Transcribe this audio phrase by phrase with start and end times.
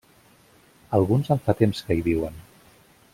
[0.99, 2.41] Alguns en fa temps que hi viuen.